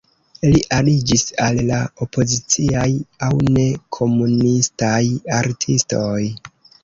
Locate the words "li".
0.53-0.59